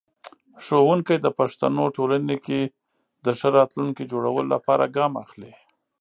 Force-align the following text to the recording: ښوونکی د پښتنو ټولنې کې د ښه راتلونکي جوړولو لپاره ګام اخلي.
ښوونکی 0.63 1.15
د 1.21 1.27
پښتنو 1.39 1.83
ټولنې 1.97 2.35
کې 2.45 2.61
د 3.25 3.27
ښه 3.39 3.47
راتلونکي 3.57 4.03
جوړولو 4.11 4.49
لپاره 4.53 4.91
ګام 4.97 5.13
اخلي. 5.23 5.51